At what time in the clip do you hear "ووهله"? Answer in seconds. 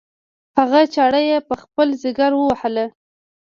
2.35-2.85